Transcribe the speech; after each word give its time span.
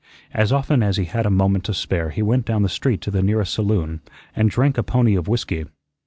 As 0.33 0.51
often 0.51 0.81
as 0.81 0.97
he 0.97 1.05
had 1.05 1.27
a 1.27 1.29
moment 1.29 1.63
to 1.65 1.75
spare 1.75 2.09
he 2.09 2.23
went 2.23 2.43
down 2.45 2.63
the 2.63 2.69
street 2.69 3.01
to 3.01 3.11
the 3.11 3.21
nearest 3.21 3.53
saloon 3.53 4.01
and 4.35 4.49
drank 4.49 4.79
a 4.79 4.81
pony 4.81 5.13
of 5.15 5.27
whiskey. 5.27 5.67